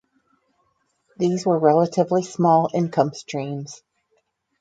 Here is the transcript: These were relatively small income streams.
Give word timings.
These 1.17 1.45
were 1.45 1.59
relatively 1.59 2.23
small 2.23 2.71
income 2.73 3.13
streams. 3.13 3.83